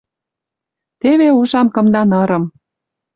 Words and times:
Теве 1.01 1.27
ужам 1.39 1.67
кымда 1.75 2.01
нырым. 2.09 2.43